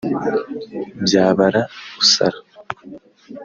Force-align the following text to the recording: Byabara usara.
Byabara 1.03 1.61
usara. 2.01 2.39